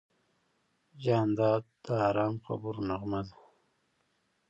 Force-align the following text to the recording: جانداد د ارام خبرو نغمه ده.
جانداد 1.03 1.63
د 1.85 1.85
ارام 2.07 2.35
خبرو 2.45 2.81
نغمه 2.89 3.21
ده. 3.27 3.35